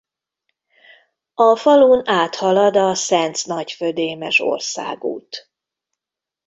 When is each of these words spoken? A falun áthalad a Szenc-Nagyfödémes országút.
A 1.33 1.55
falun 1.55 2.01
áthalad 2.09 2.75
a 2.75 2.95
Szenc-Nagyfödémes 2.95 4.39
országút. 4.39 5.49